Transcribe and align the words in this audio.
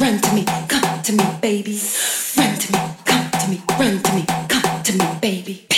run 0.00 0.20
to 0.20 0.34
me, 0.34 0.44
come 0.68 1.02
to 1.02 1.12
me, 1.12 1.24
baby. 1.40 1.80
Run 2.36 2.58
to 2.58 2.72
me, 2.72 2.78
come 3.04 3.30
to 3.30 3.48
me, 3.48 3.62
run 3.78 4.02
to 4.02 4.14
me, 4.14 4.24
come 4.48 4.82
to 4.82 4.92
me, 4.92 5.06
baby. 5.20 5.71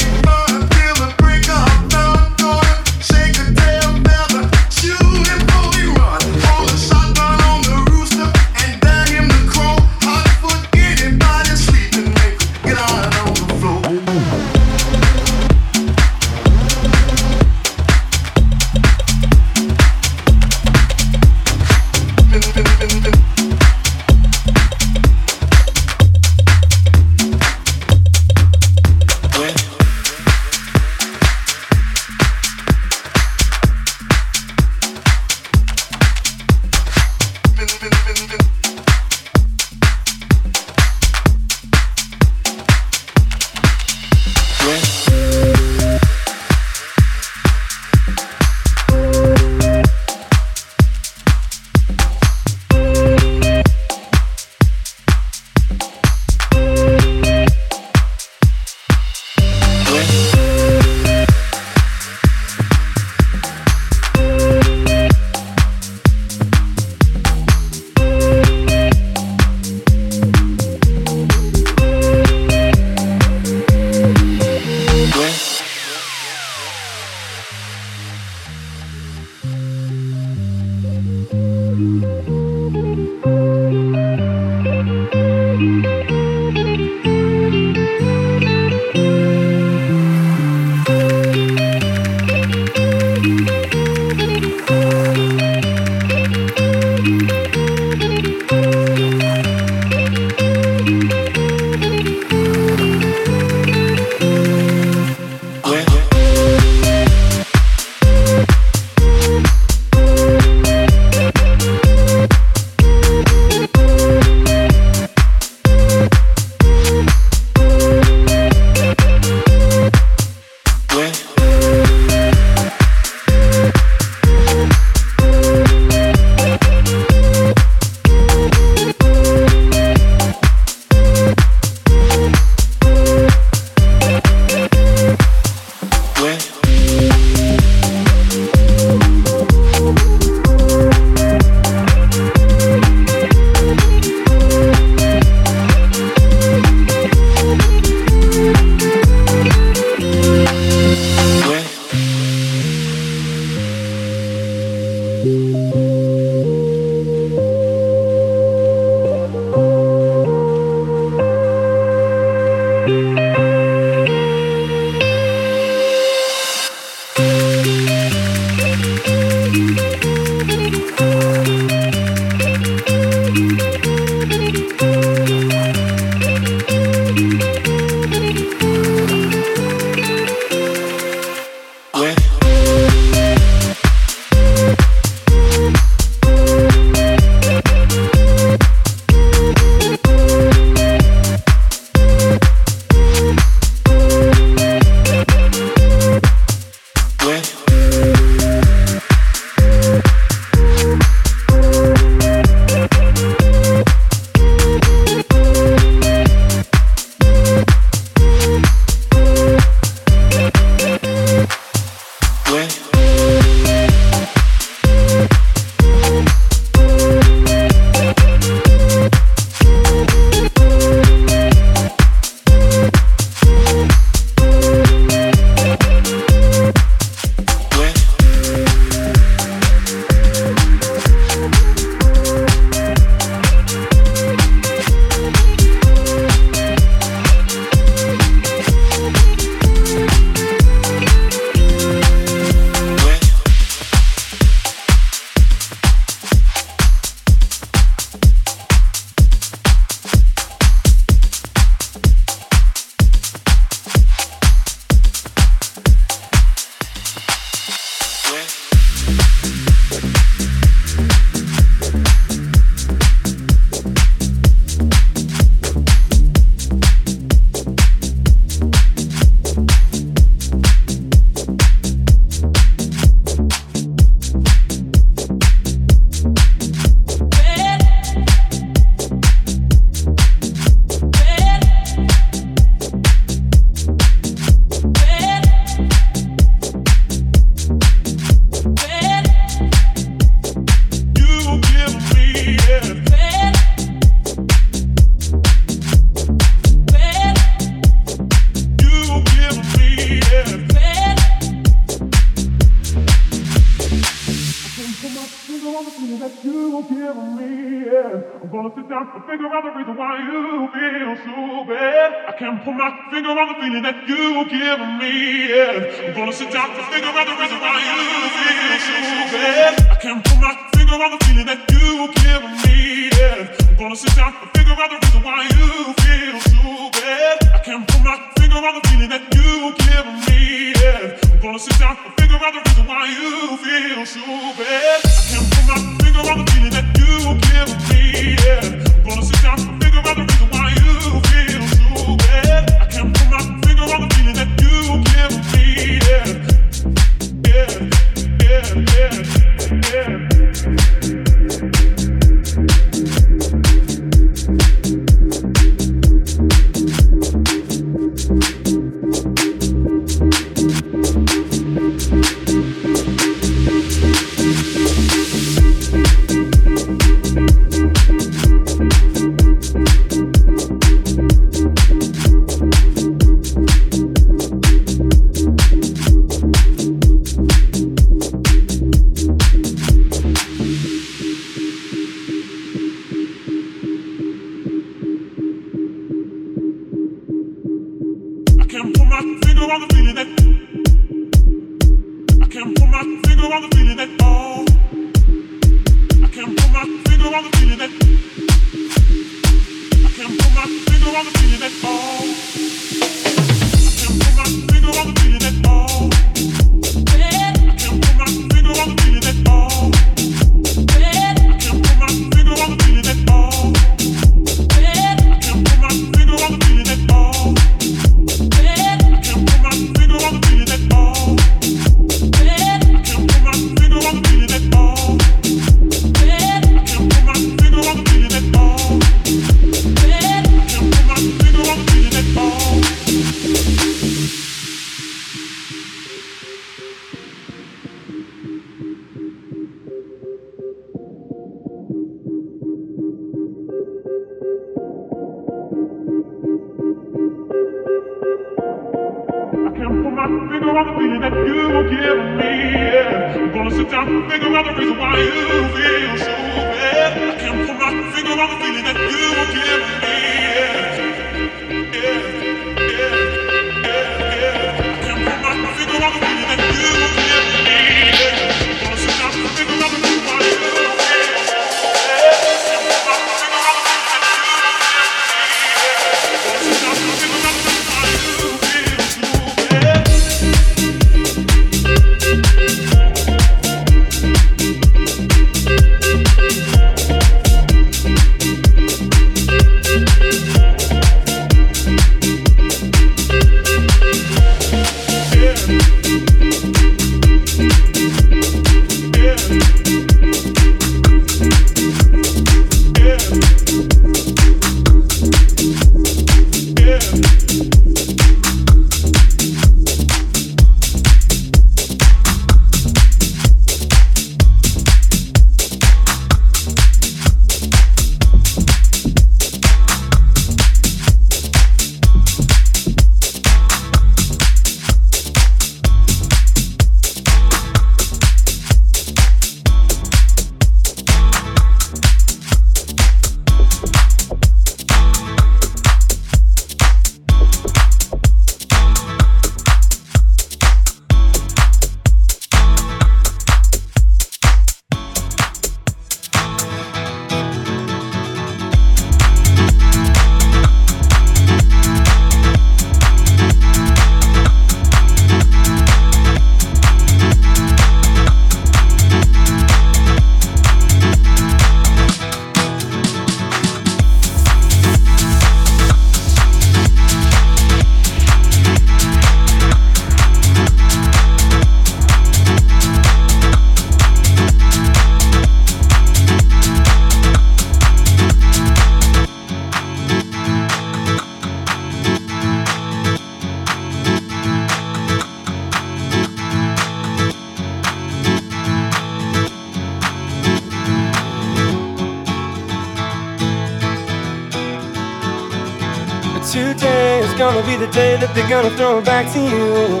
gonna 598.48 598.70
throw 598.76 598.98
it 598.98 599.04
back 599.04 599.32
to 599.32 599.40
you. 599.40 600.00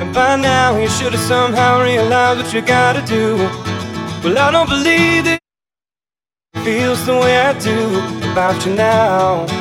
And 0.00 0.14
by 0.14 0.36
now, 0.36 0.76
you 0.78 0.88
should 0.88 1.12
have 1.12 1.22
somehow 1.22 1.82
realized 1.82 2.42
what 2.42 2.52
you 2.52 2.60
gotta 2.60 3.02
do. 3.06 3.36
Well, 4.22 4.38
I 4.38 4.50
don't 4.50 4.68
believe 4.68 5.26
it 5.26 5.40
feels 6.64 7.06
the 7.06 7.14
way 7.14 7.38
I 7.38 7.58
do 7.58 7.98
about 8.32 8.66
you 8.66 8.74
now. 8.74 9.55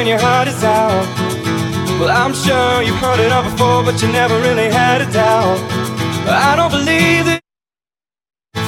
In 0.00 0.06
your 0.06 0.18
heart 0.18 0.48
is 0.48 0.64
out. 0.64 1.04
Well, 2.00 2.08
I'm 2.08 2.32
sure 2.32 2.82
you've 2.82 2.96
heard 2.96 3.20
it 3.20 3.30
all 3.30 3.42
before, 3.42 3.82
but 3.84 4.00
you 4.00 4.08
never 4.08 4.40
really 4.40 4.70
had 4.70 5.02
a 5.02 5.12
doubt. 5.12 5.58
I 6.26 6.56
don't 6.56 6.70
believe 6.70 7.26
it 7.34 7.40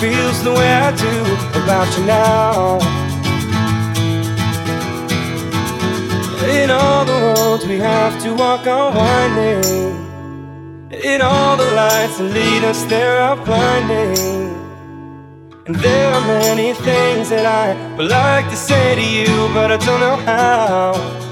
feels 0.01 0.45
the 0.45 0.53
way 0.53 0.71
I 0.87 0.91
do 1.07 1.15
about 1.63 1.89
you 1.97 2.05
now. 2.05 2.79
In 6.61 6.71
all 6.71 7.05
the 7.07 7.19
roads 7.27 7.65
we 7.67 7.79
have 7.79 8.21
to 8.23 8.35
walk 8.35 8.67
on 8.67 8.95
winding. 8.95 9.65
In 11.13 11.23
all 11.23 11.57
the 11.57 11.71
lights 11.81 12.19
that 12.19 12.31
lead 12.35 12.63
us 12.65 12.85
there 12.85 13.19
are 13.21 13.37
blinding. 13.37 14.53
And 15.67 15.77
there 15.77 16.13
are 16.13 16.27
many 16.27 16.75
things 16.75 17.31
that 17.31 17.47
I 17.47 17.82
would 17.97 18.11
like 18.11 18.49
to 18.51 18.57
say 18.57 18.95
to 18.95 19.03
you, 19.03 19.53
but 19.55 19.71
I 19.71 19.77
don't 19.77 20.01
know 20.01 20.17
how. 20.17 21.32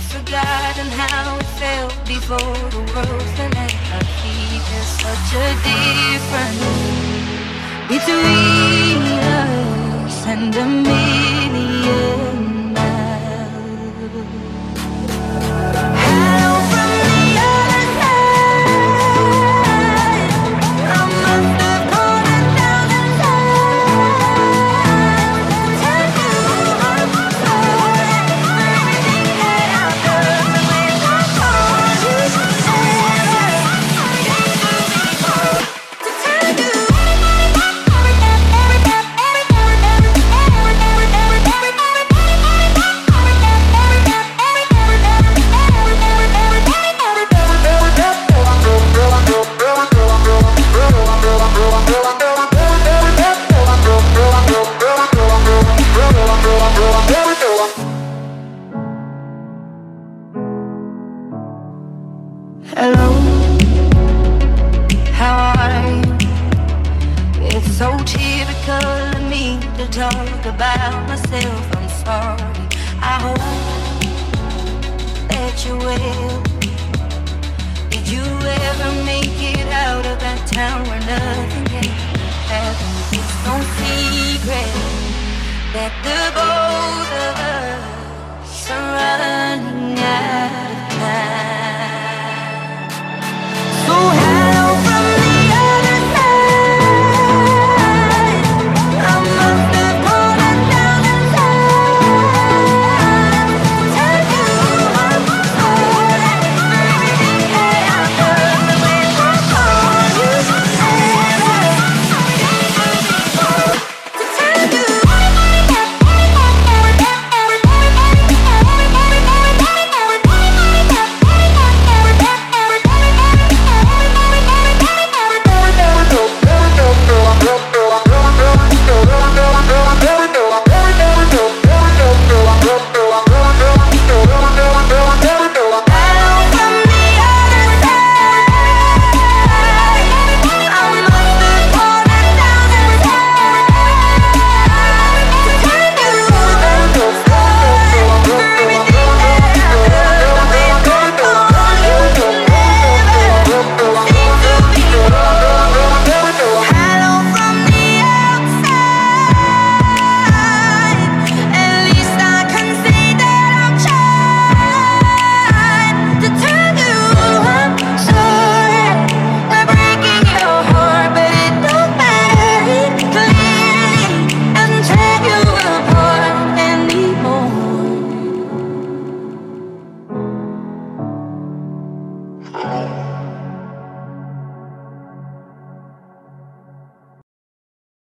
I've 0.00 0.06
forgotten 0.06 0.86
how 0.92 1.36
it 1.36 1.44
felt 1.60 1.94
before 2.06 2.56
the 2.70 2.80
world 2.94 3.22
fell 3.36 3.52
at 3.52 3.74
our 3.92 4.04
feet. 4.16 4.62
There's 4.70 4.92
such 5.04 5.30
a 5.36 5.48
difference 5.68 6.64
between 7.86 9.02
us 9.36 10.26
and 10.26 10.56
a 10.56 10.64
million 10.64 12.19